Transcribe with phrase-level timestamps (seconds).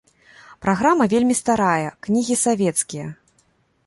[0.65, 3.05] Праграма вельмі старая, кнігі савецкія.